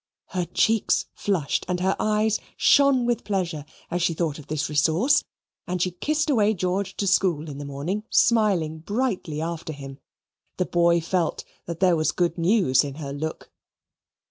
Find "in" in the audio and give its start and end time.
7.47-7.59, 12.83-12.95